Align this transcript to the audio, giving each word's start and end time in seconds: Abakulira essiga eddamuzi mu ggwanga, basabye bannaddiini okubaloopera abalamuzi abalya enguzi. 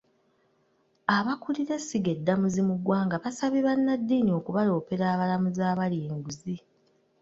Abakulira 1.17 1.73
essiga 1.79 2.09
eddamuzi 2.15 2.61
mu 2.67 2.75
ggwanga, 2.79 3.15
basabye 3.23 3.59
bannaddiini 3.67 4.31
okubaloopera 4.39 5.03
abalamuzi 5.13 5.61
abalya 5.71 6.03
enguzi. 6.11 6.55